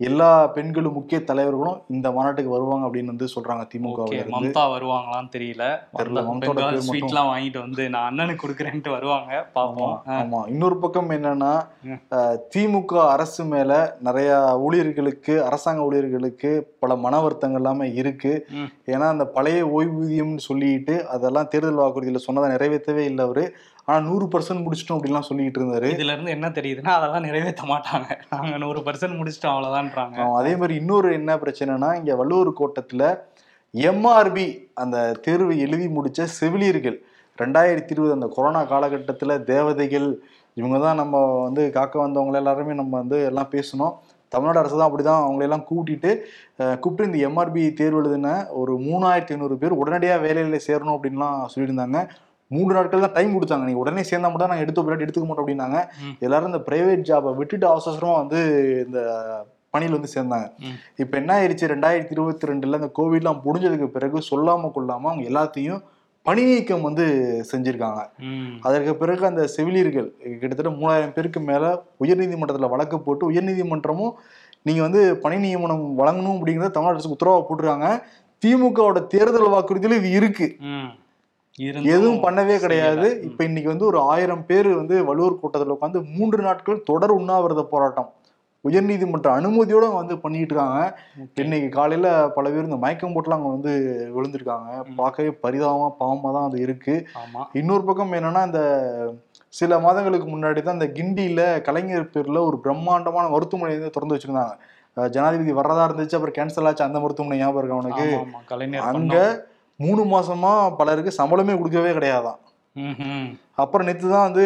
[0.00, 3.64] எல்லா பெண்களும் முக்கிய தலைவர்களும் இந்த மாநாட்டுக்கு வருவாங்க அப்படின்னு வந்து சொல்றாங்க
[4.18, 4.34] இருந்து.
[4.36, 5.64] மம்தா வருவாங்களான்னு தெரியல.
[6.86, 9.96] ஸ்வீட்லாம் வாங்கிட்டு வந்து நான் அண்ணனுக்கு கொடுக்குறேன்ட்டு வருவாங்க பார்ப்போம்.
[10.18, 10.40] ஆமா.
[10.48, 11.52] இன்னொரு பக்கம் என்னன்னா
[12.54, 14.30] திமுக அரசு மேல நிறைய
[14.66, 18.32] ஊழியர்களுக்கு அரசாங்க ஊழியர்களுக்கு பல மன வருத்தங்கள் எல்லாமே இருக்கு.
[18.86, 23.44] ஏன்னா அந்த பழைய ஓய்வூதியம்னு சொல்லிட்டு அதெல்லாம் தேர்தல் வாக்குறுதியில சொன்னதை நிறைவேற்றவே இல்லை அவரு.
[23.90, 25.88] ஆனா நூறு பர்சன்ட் முடிச்சிட்டோம் அப்படின்லாம் சொல்லிட்டு இருந்தாரு.
[25.94, 28.08] இதுல இருந்து என்ன தெரியுதுன்னா அதெல்லாம் நிறைவேற்ற மாட்டாங்க.
[28.32, 30.16] நாங்க நூறு பர்சன்ட் முடிச்சிட்டோம் அவ்வளவுதான்றாங்க.
[30.40, 33.12] அதே மாதிரி இன்னொரு என்ன பிரச்சனைனா இங்க வள்ளுவர் கோட்டத்துல
[33.90, 34.46] எம்ஆர்பி
[34.82, 36.98] அந்த தேர்வு எழுதி முடிச்ச செவிலியர்கள்
[37.42, 40.08] ரெண்டாயிரத்தி இருபது அந்த கொரோனா காலகட்டத்துல தேவதைகள்
[40.60, 41.16] இவங்க தான் நம்ம
[41.46, 43.94] வந்து காக்க வந்தவங்க எல்லாருமே நம்ம வந்து எல்லாம் பேசணும்.
[44.32, 46.10] தமிழ்நாடு அரசு தான் அப்படிதான் அவங்களை எல்லாம் கூட்டிட்டு
[46.82, 52.00] கூப்பிட்டு இந்த எம்ஆர்பி தேர்வு எழுதின ஒரு மூணாயிரத்தி ஐநூறு பேர் உடனடியாக வேலையில சேரணும் அப்படின்லாம் சொல்லியிருந்தாங்க.
[52.54, 53.66] மூன்று நாட்கள் தான் டைம் கொடுத்தாங்க.
[53.68, 55.78] நீங்க உடனே சேர்ந்தா மட்டும் நாங்கள் எடுத்து போயிட்டு எடுத்துக்க மாட்டோம் அப்படின்னாங்க.
[56.26, 58.40] எல்லாரும் இந்த பிரைவேட் ஜாபை விட்டுட்டு அவசரமா வந்து
[58.86, 59.00] இந்த
[59.74, 60.46] பணியில் வந்து சேர்ந்தாங்க.
[61.02, 65.82] இப்போ என்ன ஆயிடுச்சு ரெண்டாயிரத்தி இருபத்தி ரெண்டுல இந்த கோவிட்லாம் முடிஞ்சதுக்கு பிறகு சொல்லாம கொள்ளாம அவங்க எல்லாத்தையும்
[66.26, 67.04] பணி நீக்கம் வந்து
[67.50, 68.00] செஞ்சிருக்காங்க.
[68.66, 70.08] அதற்கு பிறகு அந்த செவிலியர்கள்
[70.40, 71.70] கிட்டத்தட்ட மூணாயிரம் பேருக்கு மேல
[72.04, 74.14] உயர்நீதிமன்றத்தில் வழக்கு போட்டு உயர்நீதிமன்றமும்
[74.68, 77.88] நீங்க வந்து பணி நியமனம் வழங்கணும் அப்படிங்கறத தமிழ்நாடு அரசுக்கு உத்தரவா போட்டிருக்காங்க.
[78.42, 80.48] திமுகவோட தேர்தல் வாக்குறுதியில இது இருக்கு.
[81.92, 83.06] எதுவும் பண்ணவே கிடையாது.
[83.28, 88.10] இப்ப இன்னைக்கு வந்து ஒரு ஆயிரம் பேர் வந்து வள்ளுவர் கூட்டத்தில் உட்காந்து மூன்று நாட்கள் தொடர் உண்ணாவிரத போராட்டம்.
[88.64, 90.80] உயர்நீதிமன்ற அனுமதியோட அவங்க வந்து பண்ணிட்டு இருக்காங்க.
[91.42, 93.72] இன்னைக்கு காலையில பல பேர் இந்த மயக்கம் போட்டுலாம் அங்க வந்து
[94.16, 94.70] விழுந்திருக்காங்க.
[95.00, 96.94] பார்க்கவே பரிதாபமா பாவமா தான் அது இருக்கு.
[97.60, 98.62] இன்னொரு பக்கம் என்னன்னா இந்த
[99.54, 104.54] சில மாதங்களுக்கு முன்னாடி தான் இந்த கிண்டியில கலைஞர் பேர்ல ஒரு பிரம்மாண்டமான மருத்துவமனை வந்து திறந்து வச்சிருந்தாங்க.
[104.96, 108.06] ஜனாதிபதி வர்றதா இருந்துச்சு அப்புறம் கேன்சல் ஆச்சு அந்த மருத்துவமனை ஞாபகம் இருக்கு அவனுக்கு
[108.90, 109.16] அங்க
[109.82, 112.38] மூணு மாசமா பலருக்கு சம்பளமே கொடுக்கவே கிடையாதான்.
[113.62, 114.44] அப்புறம் நேற்று தான் வந்து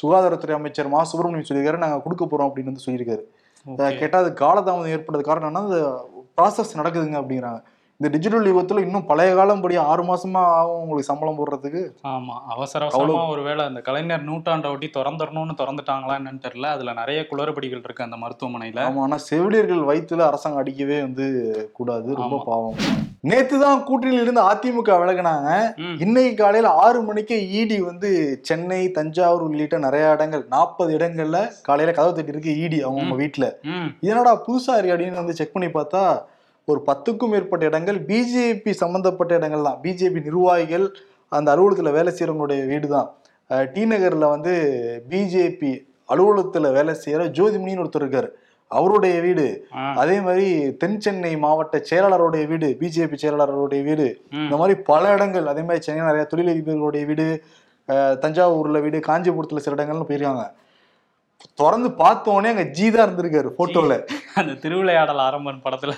[0.00, 3.22] சுகாதாரத்துறை அமைச்சர் மா சுப்பிரமணியம் சொல்லியிருக்காரு நாங்க கொடுக்க போறோம் அப்படின்னு வந்து சொல்லியிருக்காரு.
[4.00, 5.80] கேட்டா அது காலதாமதம் ஏற்பட்டது காரணம் என்னன்னா அந்த
[6.38, 7.60] ப்ராசஸ் நடக்குதுங்க அப்படிங்கிறாங்க
[8.02, 11.82] இந்த டிஜிட்டல் யுகத்துல இன்னும் பழைய காலம் படி ஆறு மாசமா ஆகும் உங்களுக்கு சம்பளம் போடுறதுக்கு?
[12.12, 16.70] ஆமா அவசர அவசரமா ஒருவேளை அந்த கலைஞர் நூற்றாண்டை ஒட்டி திறந்துடணும்னு திறந்துட்டாங்களா என்னன்னு தெரியல.
[16.74, 18.80] அதுல நிறைய குளறுபடிகள் இருக்கு அந்த மருத்துவமனையில.
[18.82, 21.26] ஆமா ஆனா செவிலியர்கள் வயித்துல அரசாங்கம் அடிக்கவே வந்து
[21.72, 22.08] கூடாது.
[22.14, 22.40] ரொம்ப.
[22.48, 22.74] பாவம்.
[23.24, 25.48] நேத்து தான் கூட்டணியில இருந்து அதிமுக விலகினாங்க.
[26.04, 28.10] இன்னைக்கு காலையில ஆறு மணிக்கு இடி வந்து
[28.42, 33.48] சென்னை தஞ்சாவூர் உள்ளிட்ட நிறைய இடங்கள் நாற்பது இடங்கள்ல காலையில கதவு தட்டி இருக்கு இடி அவங்க வீட்டுல
[34.08, 36.02] என்னடா புதுசா இருக்கு அப்படின்னு வந்து செக் பண்ணி பார்த்தா
[36.68, 39.78] ஒரு பத்துக்கும் மேற்பட்ட இடங்கள் பிஜேபி சம்பந்தப்பட்ட இடங்கள் தான்.
[39.84, 40.86] பிஜேபி நிர்வாகிகள்
[41.38, 43.08] அந்த அலுவலகத்துல வேலை செய்யறவங்களுடைய வீடு தான்.
[43.74, 44.52] டி நகர்ல வந்து
[45.10, 45.72] பிஜேபி
[46.12, 48.30] அலுவலகத்துல வேலை செய்யற ஜோதிமணின்னு ஒருத்தர் இருக்காரு.
[48.70, 49.46] அவருடைய வீடு.
[50.02, 50.46] அதே மாதிரி
[50.82, 54.06] தென் சென்னை மாவட்ட செயலாளருடைய வீடு பிஜேபி செயலாளருடைய வீடு.
[54.44, 55.46] இந்த மாதிரி பல இடங்கள்.
[55.52, 57.26] அதே மாதிரி சென்னை நிறைய தொழிலதிபர்களுடைய வீடு
[58.22, 60.44] தஞ்சாவூர்ல வீடு காஞ்சிபுரத்துல சில இடங்கள்னு போயிருக்காங்க.
[61.54, 63.94] திறந்து பார்த்த உடனே அங்க ஜி தான் இருந்திருக்காரு போட்டோல.
[64.34, 65.94] அந்த திருவிளையாடல் ஆரம்பன் படத்துல.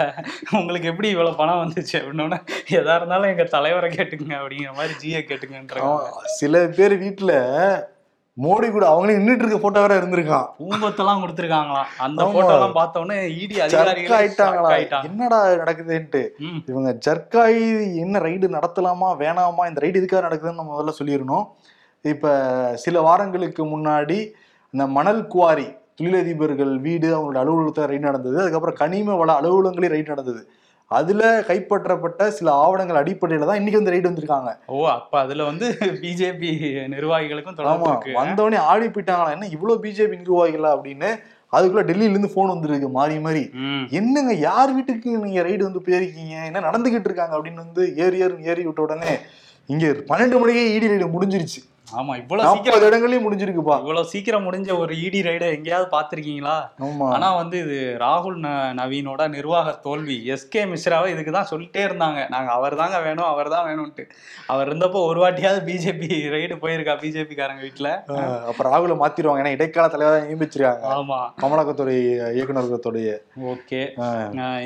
[0.52, 2.38] உங்களுக்கு எப்படி இவ்வளவு பணம் வந்துச்சு அப்படின்னு
[2.78, 7.32] எதா இருந்தாலும் எங்க தலைவரை கேட்டுங்க அப்படிங்கிற மாதிரி ஜியை கேட்டுங்கன்றாங்க அவன் சில பேர் வீட்டுல
[8.36, 10.46] மோடி கூட அவங்களே நின்னுட்டு இருக்க போட்டோ வேற இருந்திருக்கான்.
[10.58, 11.90] பூங்கொத்தெல்லாம் கொடுத்துருக்காங்களாம்.
[11.98, 12.24] அந்த.
[12.24, 14.70] போட்டோ எல்லாம் பார்த்த உடனே இடி ஜர்க் அதிகாரிகள் ஆயிட்டாங்களா?
[14.70, 15.04] ஆயிட்டாங்க.
[15.04, 16.22] என்னடா நடக்குதுன்ட்டு.
[16.66, 17.62] இவங்க ஜர்க்காயி
[17.96, 21.46] என்ன ரைடு நடத்தலாமா வேணாமா இந்த ரைடு எதுக்காக நடக்குதுன்னு நம்ம முதல்ல சொல்லிடணும்.
[22.04, 22.32] இப்ப
[22.76, 24.18] சில வாரங்களுக்கு முன்னாடி
[24.75, 25.66] இந்த மணல் குவாரி
[25.99, 28.37] தொழிலதிபர்கள் வீடு அவங்களோட அலுவலகத்தை ரைடு நடந்தது.
[28.43, 30.40] அதுக்கப்புறம் கனிம வள அலுவலகங்களே ரைடு நடந்தது.
[30.90, 34.50] அதுல கைப்பற்றப்பட்ட சில ஆவணங்கள் அடிப்படையில தான் இன்னைக்கு வந்து ரைடு வந்திருக்காங்க.
[34.75, 35.66] ஓ அப்ப அதுல வந்து
[36.02, 36.50] பிஜேபி
[36.95, 39.35] நிர்வாகிகளுக்கும் ஆமா வந்தவொடனே ஆடி போயிட்டாங்களா?
[39.37, 41.11] என்ன இவ்வளவு பிஜேபி நிர்வாகிகளா அப்படின்னு
[41.57, 43.45] அதுக்குள்ள டெல்லியில இருந்து போன் வந்திருக்கு மாறி மாறி.
[43.99, 46.35] என்னங்க யார் வீட்டுக்கு நீங்க ரைடு வந்து போயிருக்கீங்க?
[46.50, 49.12] என்ன நடந்துகிட்டு இருக்காங்க அப்படின்னு வந்து ஏறி ஏறி ஏறி விட்ட உடனே
[49.69, 51.62] இங்க பன்னெண்டு மணிக்கே இடி ரைடு முடிஞ்சிருச்சு.
[51.88, 53.74] ஆமா இவ்வளவு சீக்கிரம் இடங்களையும் முடிஞ்சிருக்குப்பா.
[53.82, 56.54] இவ்வளவு சீக்கிரம் முடிஞ்ச ஒரு இடி ரைடை எங்கேயாவது பாத்திருக்கீங்களா
[57.14, 58.38] ஆனா வந்து இது ராகுல்
[58.78, 60.16] நவீனோட நிர்வாக தோல்வி.
[60.34, 62.20] எஸ்கே மிஸ்ராவை இதுக்கு தான் சொல்லிட்டே இருந்தாங்க.
[62.34, 64.04] நாங்க அவர் தாங்க வேணும் அவர் தான் வேணும்ட்டு
[64.54, 67.90] அவர் இருந்தப்போ ஒரு வாட்டியாவது பிஜேபி ரைடு போயிருக்கா பிஜேபி காரங்க வீட்டுல
[68.50, 70.88] அப்புறம் ராகுல மாத்திருவாங்க ஏன்னா இடைக்கால தலைவராக நியமிச்சிருக்காங்க.
[70.96, 71.20] ஆமா.
[71.42, 71.96] கமலாக்கத்துறை
[72.36, 73.08] இயக்குநர்களுடைய
[73.54, 73.82] ஓகே.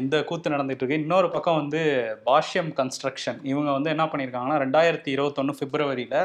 [0.01, 1.03] இந்த கூத்து நடந்துட்டு இருக்கு.
[1.05, 1.83] இன்னொரு பக்கம் வந்து
[2.29, 6.17] பாஷ்யம் கன்ஸ்ட்ரக்ஷன் இவங்க வந்து என்ன பண்ணியிருக்காங்கன்னா ரெண்டாயிரத்தி இருபத்தொன்னு பிப்ரவரியில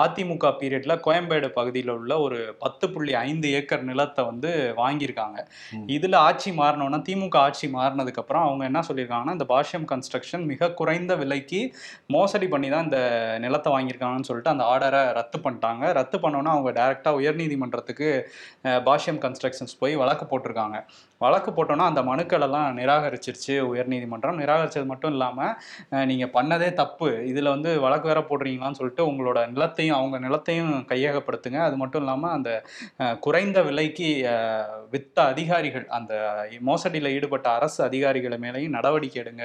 [0.00, 4.50] அதிமுக பீரியட்ல கோயம்பேடு பகுதியில் உள்ள ஒரு பத்து புள்ளி ஐந்து ஏக்கர் நிலத்தை வந்து
[4.80, 5.38] வாங்கியிருக்காங்க.
[5.96, 11.14] இதுல ஆட்சி மாறினோன்னா திமுக ஆட்சி மாறினதுக்கு அப்புறம் அவங்க என்ன சொல்லியிருக்காங்கன்னா இந்த பாஷ்யம் கன்ஸ்ட்ரக்ஷன் மிக குறைந்த
[11.22, 11.60] விலைக்கு
[12.16, 13.00] மோசடி பண்ணி தான் இந்த
[13.46, 15.84] நிலத்தை வாங்கியிருக்காங்கன்னு சொல்லிட்டு அந்த ஆர்டரை ரத்து பண்ணிட்டாங்க.
[16.00, 18.10] ரத்து பண்ணோன்னா அவங்க டைரக்டா உயர்நீதிமன்றத்துக்கு
[18.88, 20.78] பாஷ்யம் கன்ஸ்ட்ரக்ஷன்ஸ் போய் வழக்கு போட்டிருக்காங்க.
[21.20, 24.40] வழக்கு போட்டோன்னா அந்த மனுக்கள் எல்லாம் நிராகரிச்சிருச்சு உயர்நீதிமன்றம்.
[24.42, 27.08] நிராகரிச்சது மட்டும் இல்லாமல் நீங்கள் பண்ணதே தப்பு.
[27.30, 31.60] இதில் வந்து வழக்கு வேற போடுறீங்களான்னு சொல்லிட்டு உங்களோட நிலத்தையும் அவங்க நிலத்தையும் கையகப்படுத்துங்க.
[31.68, 32.50] அது மட்டும் இல்லாமல் அந்த
[33.26, 34.10] குறைந்த விலைக்கு
[34.90, 36.14] வித்த அதிகாரிகள் அந்த
[36.70, 39.44] மோசடியில் ஈடுபட்ட அரசு அதிகாரிகளை மேலேயும் நடவடிக்கை எடுங்க.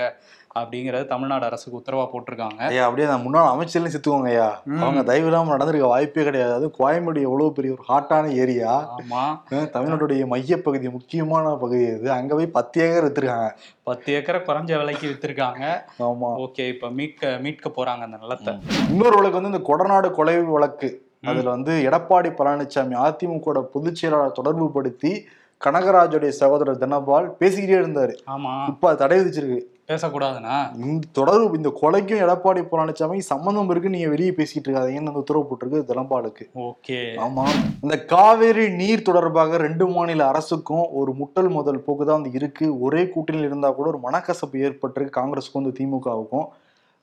[0.60, 2.58] அப்படிங்கிறது தமிழ்நாடு அரசுக்கு உத்தரவா போட்டிருக்காங்க.
[2.58, 4.62] ஐயா அப்படியே நான் முன்னாள் அமைச்சர்லையும் சித்துவாங்க ஐயா.
[4.80, 6.54] அவங்க தயவு இல்லாம நடந்திருக்க வாய்ப்பே கிடையாது.
[6.54, 8.96] அது கோயம்பேடு எவ்வளவு பெரிய ஒரு ஹாட்டான ஏரியா.
[8.98, 9.24] ஆமா.
[9.52, 12.12] தமிழ்நாட்டுடைய மையப்பகுதி முக்கியமான பகுதி இது.
[12.12, 13.50] அங்க போய் பத்து ஏக்கர் எடுத்திருக்காங்க
[13.84, 15.64] பத்து ஏக்கரை குறைஞ்ச விலைக்கு வித்திருக்காங்க.
[16.00, 16.32] ஆமா.
[16.46, 18.54] ஓகே இப்போ மீட்க மீட்க போறாங்க அந்த நிலத்தை.
[18.90, 21.10] இன்னொரு வழக்கு வந்து இந்த கொடநாடு கொலை வழக்கு.
[21.24, 25.26] அதுல வந்து எடப்பாடி பழனிசாமி அதிமுக பொதுச் செயலாளர் தொடர்பு படுத்தி
[25.62, 28.14] கனகராஜுடைய சகோதரர் தனபால் பேசிக்கிட்டே இருந்தாரு.
[28.28, 28.68] ஆமா.
[28.68, 29.60] இப்ப தடை விதிச்சிருக்கு.
[29.92, 30.86] பேசக்கூடாதுன்னா?
[30.86, 35.90] இந்த தொடர்பு இந்த கொலைக்கும் எடப்பாடி பழனிசாமி சம்பந்தம் இருக்கு நீங்க வெளியே பேசிக்கிட்டு இருக்காதீங்கன்னு அந்த உத்தரவு போட்டிருக்கு
[35.90, 37.20] தனபாலுக்கு ஓகே.
[37.28, 37.48] ஆமா.
[37.82, 42.80] இந்த காவேரி நீர் தொடர்பாக ரெண்டு மாநில அரசுக்கும் ஒரு முட்டல் முதல் போக்கு தான் வந்து இருக்கு.
[42.80, 46.46] ஒரே கூட்டணியில் இருந்தா கூட ஒரு மனக்கசப்பு ஏற்பட்டிருக்கு காங்கிரஸுக்கும் வந்து திமுகவுக்கும்.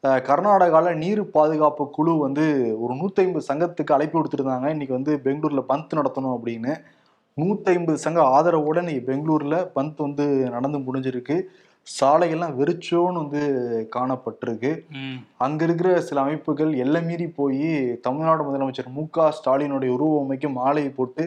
[0.03, 5.65] அஹ் கர்நாடகால நீர் பாதுகாப்பு குழு வந்து ஒரு நூத்தி ஐம்பது சங்கத்துக்கு அழைப்பு கொடுத்துருந்தாங்க இன்னைக்கு வந்து பெங்களூர்ல
[5.69, 6.77] பந்த் நடத்தணும் அப்படின்னு.
[7.37, 11.43] நூத்தி ஐம்பது சங்க ஆதரவோட இன்னைக்கு பெங்களூர்ல பந்த் வந்து நடந்து முடிஞ்சிருக்கு.
[11.89, 13.43] சாலைகள்லாம் வெறிச்சோன்னு வந்து
[13.97, 14.73] காணப்பட்டிருக்கு.
[15.37, 17.63] அங்க இருக்கிற சில அமைப்புகள் எல்லை மீறி போய்
[18.01, 21.25] தமிழ்நாடு முதலமைச்சர் மு க ஸ்டாலினுடைய உருவமைக்கு மாலை போட்டு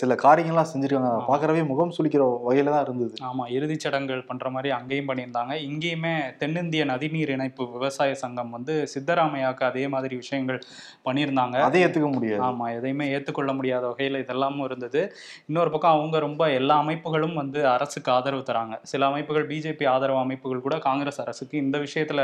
[0.00, 1.24] சில காரியங்கள்லாம் செஞ்சிருக்காங்க.
[1.28, 3.14] பார்க்கறவே முகம் சுளிக்கிற வகையில தான் இருந்தது.
[3.28, 5.54] ஆமா இறுதிச் சடங்குகள் பண்ற மாதிரி அங்கேயும் பண்ணியிருந்தாங்க.
[5.68, 10.60] இங்கேயுமே தென்னிந்திய நதிநீர் இணைப்பு விவசாய சங்கம் வந்து சித்தராமையாக்கு அதே மாதிரி விஷயங்கள்
[11.06, 11.56] பண்ணியிருந்தாங்க.
[11.68, 12.42] அதை ஏத்துக்க முடியாது.
[12.48, 15.02] ஆமா எதையுமே ஏற்றுக்கொள்ள முடியாத வகையில் இதெல்லாமும் இருந்தது.
[15.46, 18.76] இன்னொரு பக்கம் அவங்க ரொம்ப எல்லா அமைப்புகளும் வந்து அரசுக்கு ஆதரவு தராங்க.
[18.82, 22.20] சில அமைப்புகள் பிஜேபி ஆதரவு அமைப்புகள் கூட காங்கிரஸ் அரசுக்கு இந்த விஷயத்துல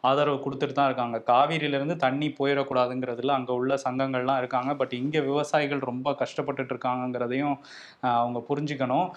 [0.00, 1.18] ஆதரவு கொடுத்துட்டு தான் இருக்காங்க.
[1.32, 4.74] காவிரியில இருந்து தண்ணி போயிடக்கூடாதுங்கிறதுல அங்க உள்ள சங்கங்கள்லாம் இருக்காங்க.
[4.74, 7.01] பட் இங்க விவசாயிகள் ரொம்ப கஷ்டப்பட்டுட்டு இருக்காங்க.
[7.02, 7.58] இருக்காங்கங்கிறதையும்
[8.00, 9.10] அவங்க புரிஞ்சுக்கணும்.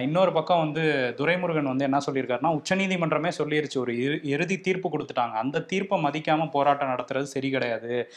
[0.00, 3.78] இன்னொரு பக்கம் வந்து துரைமுருகன் வந்து என்ன சொல்லியிருக்காருன்னா உச்சநீதிமன்றமே சொல்லிருச்சு.
[3.78, 5.30] ஒரு இறு- இறுதி தீர்ப்பு கொடுத்துட்டாங்க.
[5.30, 8.12] அந்த தீர்ப்பை மதிக்காம போராட்டம் நடத்துறது சரி கிடையாது.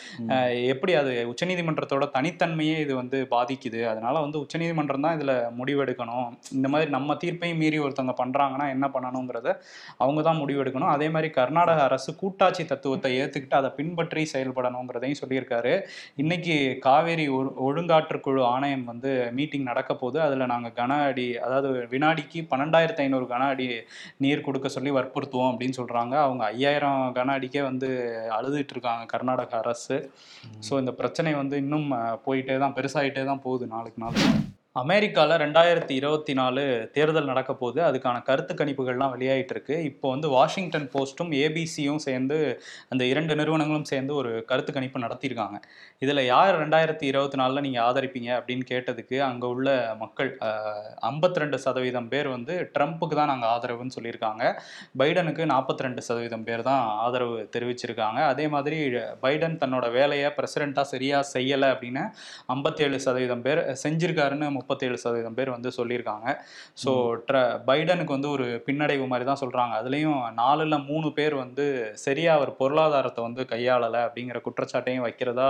[0.65, 3.85] எப்படி அது உச்சநீதிமன்றத்தோட தனித்தன்மையே இது வந்து பாதிக்குது?
[3.85, 6.37] அதனால வந்து உச்சநீதிமன்றம் தான் இதுல முடிவெடுக்கணும்.
[6.51, 9.55] இந்த மாதிரி நம்ம தீர்ப்பையும் மீறி ஒருத்தவங்க பண்றாங்கன்னா என்ன பண்ணணுங்கிறத
[9.97, 10.87] அவங்க தான் முடிவெடுக்கணும்.
[10.87, 15.81] அதே மாதிரி கர்நாடக அரசு கூட்டாட்சி தத்துவத்தை ஏத்துக்கிட்டு அதை பின்பற்றி செயல்படணுங்கிறதையும் சொல்லியிருக்காரு.
[16.15, 22.41] இன்னைக்கு காவேரி ஒழு- ஒழுங்காற்றுக்குழு ஆணையம் வந்து மீட்டிங் நடக்க போகுது அதுல நாங்க கன அடி அதாவது வினாடிக்கு
[22.51, 23.67] பன்னெண்டாயிரத்தி ஐநூறு கன அடி
[24.25, 26.15] நீர் கொடுக்க சொல்லி வற்புறுத்துவோம் அப்படின்னு சொல்றாங்க.
[26.25, 27.89] அவங்க ஐயாயிரம் கன அடிக்கே வந்து
[28.37, 29.97] அழுதுட்டு இருக்காங்க கர்நாடக அரசு.
[30.67, 31.89] ஸோ இந்த பிரச்சனை வந்து இன்னும்
[32.27, 34.17] போயிட்டே தான் பெருசாயிட்டே தான் போகுது நாளுக்கு நாள்.
[34.79, 36.63] அமெரிக்காவில் ரெண்டாயிரத்தி இருபத்தி நாலு
[36.95, 37.79] தேர்தல் நடக்க போகுது.
[37.87, 42.37] அதுக்கான கருத்து கணிப்புகள்லாம் வெளியாகிட்டு இருக்கு இப்போ வந்து வாஷிங்டன் போஸ்ட்டும் ஏபிசியும் சேர்ந்து
[42.91, 45.57] அந்த இரண்டு நிறுவனங்களும் சேர்ந்து ஒரு கருத்து கணிப்பு நடத்தியிருக்காங்க.
[46.03, 49.69] இதில் யார் ரெண்டாயிரத்தி இருபத்தி நாலில் நீங்கள் ஆதரிப்பீங்க அப்படின்னு கேட்டதுக்கு அங்கே உள்ள
[50.03, 50.29] மக்கள்
[51.11, 54.43] ஐம்பத்தி ரெண்டு சதவீதம் பேர் வந்து ட்ரம்ப்புக்கு தான் நாங்கள் ஆதரவுன்னு சொல்லியிருக்காங்க.
[55.01, 58.21] பைடனுக்கு நாற்பத்தி ரெண்டு சதவீதம் பேர் தான் ஆதரவு தெரிவிச்சிருக்காங்க.
[58.33, 58.79] அதே மாதிரி
[59.25, 62.05] பைடன் தன்னோட வேலையை பிரசிடெண்ட்டாக சரியாக செய்யலை அப்படின்னு
[62.57, 66.27] ஐம்பத்தேழு சதவீதம் பேர் செஞ்சிருக்காருன்னு முப்பத்தேழு சதவீதம் பேர் வந்து சொல்லியிருக்காங்க.
[66.81, 66.91] ஸோ
[67.27, 71.65] ட்ர பைடனுக்கு வந்து ஒரு பின்னடைவு மாதிரி தான் சொல்கிறாங்க அதுலேயும் நாலுல மூணு பேர் வந்து
[72.05, 75.47] சரியாக அவர் பொருளாதாரத்தை வந்து கையாளலை அப்படிங்கிற குற்றச்சாட்டையும் வைக்கிறதா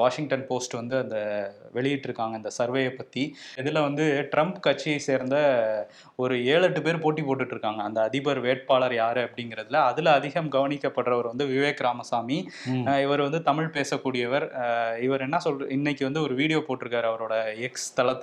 [0.00, 1.18] வாஷிங்டன் போஸ்ட் வந்து அந்த
[1.76, 3.22] வெளியிட்டிருக்காங்க இந்த சர்வேயை பற்றி
[3.62, 5.36] இதில் வந்து ட்ரம்ப் கட்சியை சேர்ந்த
[6.22, 11.30] ஒரு ஏழு எட்டு பேர் போட்டி போட்டுட்டு இருக்காங்க அந்த அதிபர் வேட்பாளர் யாரு அப்படிங்கிறதுல அதில் அதிகம் கவனிக்கப்படுறவர்
[11.32, 12.38] வந்து விவேக் ராமசாமி.
[13.04, 14.46] இவர் வந்து தமிழ் பேசக்கூடியவர்.
[15.06, 17.34] இவர் என்ன சொல்ற இன்னைக்கு வந்து ஒரு வீடியோ போட்டிருக்காரு அவரோட
[17.68, 18.21] எக்ஸ் தளத்துல.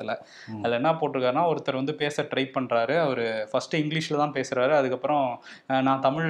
[0.50, 0.60] ம்.
[0.60, 2.96] அதுல என்ன போட்டிருக்காருன்னா ஒருத்தர் வந்து பேச ட்ரை பண்றாரு.
[3.00, 4.74] அவர் ஃபர்ஸ்ட் இங்கிலீஷ்ல தான் பேசுறாரு.
[4.74, 5.26] அதுக்கப்புறம்
[5.84, 6.30] நான் தமிழ்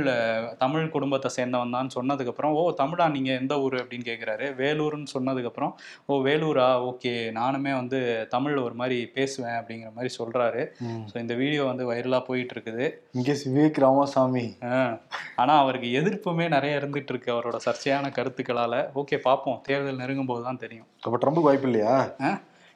[0.60, 3.08] தமிழ் குடும்பத்தை சேர்ந்தவன் தான் சொன்னதுக்கப்புறம் ஓ தமிழா?
[3.12, 3.78] நீங்க எந்த ஊர்?
[3.82, 4.28] அப்படின்னு கேட்குறாரு
[4.60, 5.74] வேலூர்னு சொன்னதுக்கப்புறம்
[6.08, 6.70] ஓ வேலூரா?
[6.90, 8.00] ஓகே நானுமே வந்து
[8.32, 9.58] தமிழ் ஒரு மாதிரி பேசுவேன்.
[9.60, 10.64] அப்படிங்கிற மாதிரி சொல்றாரு.
[10.86, 11.04] ம்.
[11.12, 14.94] ஸோ இந்த வீடியோ வந்து வைரலா போயிட்டு இருக்குது இங்கே விவேக் ராமசாமி ஆஹ்.
[15.36, 18.66] ஆனா அவருக்கு எதிர்ப்புமே நிறைய இருந்துட்டு இருக்கு அவரோட சர்ச்சையான கருத்துக்களால.
[18.96, 20.88] ஓகே பார்ப்போம் தேர்தல் நெருங்கும் போது தான் தெரியும்.
[21.02, 21.94] அப்ப ட்ரம்புக்கு வாய்ப்பு இல்லையா?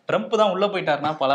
[0.10, 1.34] ட்ரம்ப் தான் உள்ள போயிட்டாருன்னா பல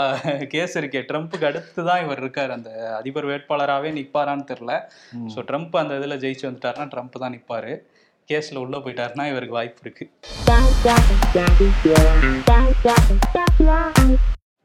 [0.54, 1.00] கேஸ் இருக்கே.
[1.10, 2.50] ட்ரம்ப்புக்கு அடுத்து தான் இவர் இருக்காரு.
[2.56, 4.72] அந்த அதிபர் வேட்பாளராகவே நிப்பாரான்னு தெரியல.
[5.18, 5.28] ம்.
[5.34, 7.72] ஸோ ட்ரம்ப் அந்த இதுல ஜெயிச்சு வந்துட்டாருன்னா ட்ரம்ப் தான் நிப்பாரு.
[8.28, 10.04] கேஸ்ல உள்ள போயிட்டாருன்னா இவருக்கு வாய்ப்பு இருக்கு.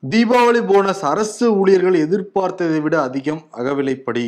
[0.03, 4.25] தீபாவளி போனஸ் அரசு ஊழியர்கள் எதிர்பார்த்ததை விட அதிகம் அகவிலைப்படி.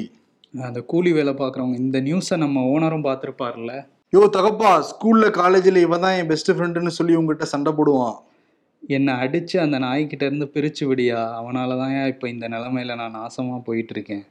[0.68, 3.74] அந்த கூலி வேலை பார்க்குறவங்க இந்த நியூஸை நம்ம ஓனரும் பார்த்துருப்பார்ல
[4.14, 8.16] யோ தகப்பா ஸ்கூல்ல காலேஜ்ல இவன் தான் என் பெஸ்ட் ஃப்ரெண்டுன்னு சொல்லி உங்ககிட்ட சண்டை போடுவான்.
[8.94, 11.20] என்னை அடிச்சு அந்த நாய்கிட்ட இருந்து பிரிச்சு விடியா?
[11.40, 14.26] அவனால தான் இப்போ இந்த நிலமையில நான் நாசமா போயிட்டு இருக்கேன்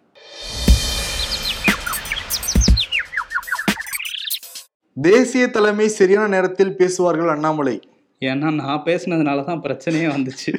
[4.97, 7.77] தேசிய தலைமை சரியான நேரத்தில் பேசுவார்கள் அண்ணாமலை.
[8.23, 10.53] ஏன்னா நான் பேசுனதுனால தான் பிரச்சனையே வந்துச்சு.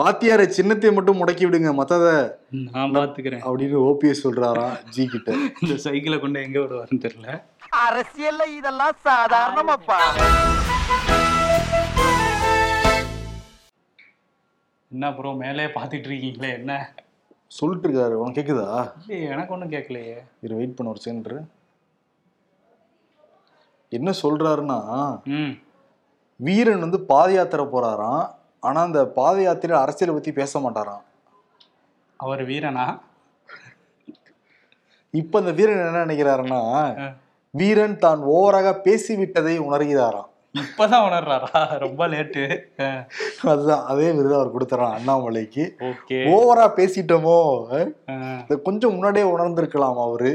[0.00, 2.06] வாத்தியார சின்னத்தை மட்டும் முடக்கி விடுங்க மத்தத
[2.68, 5.30] நான் பார்த்துக்கிறேன் அப்படின்னு ஓபிஎஸ் சொல்றாராம் ஜி கிட்ட.
[5.62, 7.28] இந்த சைக்கிளை கொண்டு எங்க விடுவாருன்னு தெரியல.
[7.86, 10.00] அரசியல்ல இதெல்லாம் சாதாரணமாப்பா.
[14.92, 16.72] என்ன ப்ரோ மேலே பார்த்துட்டு இருக்கீங்களே என்ன?
[17.50, 18.68] சொல்லிட்டு இருக்காரு உனக்கு கேக்குதா?
[19.00, 21.32] இல்லையே எனக்கு ஒன்றும் கேட்கலையே இரு வெயிட் பண்ண ஒரு செகண்ட்
[23.92, 24.78] என்ன சொல்றாருன்னா
[25.34, 25.52] ம்.
[26.40, 28.22] வீரன் வந்து பாத யாத்திரை போறாராம்
[28.62, 31.02] ஆனா அந்த பாத யாத்திரையில அரசியலை பத்தி பேச மாட்டாராம்.
[32.20, 32.86] அவர் வீரனா?
[35.14, 36.60] இப்ப அந்த வீரன் என்ன நினைக்கிறாருன்னா.
[37.54, 40.28] வீரன் தான் ஓவராக பேசிவிட்டதை உணர்கிறாராம்.
[40.60, 41.78] இப்பதான் உணர்றாரா?
[41.78, 42.44] ரொம்ப லேட்டு
[43.42, 45.64] அதுதான் அதே விருது அவர் கொடுத்துறான் அண்ணாமலைக்கு.
[46.32, 47.36] ஓவரா பேசிட்டோமோ
[48.62, 50.32] கொஞ்சம் முன்னாடியே உணர்ந்திருக்கலாம் அவரு.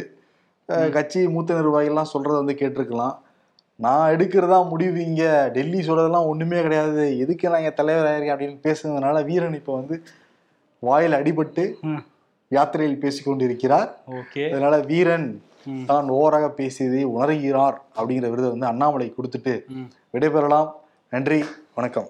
[0.96, 3.16] கட்சி மூத்த நிர்வாகிகள்லாம் சொல்றத வந்து கேட்டிருக்கலாம்.
[3.76, 5.50] நான் எடுக்கிறதா முடிவு இங்க.
[5.54, 7.04] டெல்லி சொல்றதெல்லாம் ஒண்ணுமே கிடையாது.
[7.18, 9.98] எதுக்கு நான் இங்க தலைவர் ஆயிருக்கேன் அப்படின்னு பேசுனதுனால வீரன் இப்ப வந்து
[10.80, 11.66] வாயில் அடிபட்டு.
[12.52, 13.90] யாத்திரையில் பேசிக்கொண்டிருக்கிறார்.
[14.20, 14.44] ஓகே.
[14.52, 15.28] அதனால வீரன்.
[15.86, 19.56] தான் ஓவராக பேசியதை உணர்கிறார் அப்படிங்கிற விருதை வந்து அண்ணாமலை கொடுத்துட்டு.
[20.12, 20.70] விடைபெறலாம்
[21.10, 21.40] நன்றி
[21.74, 22.10] வணக்கம்